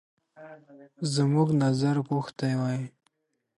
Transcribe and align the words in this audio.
زموږ 1.13 1.47
نظر 1.63 1.95
غوښتی 2.07 2.51
وای. 2.59 2.81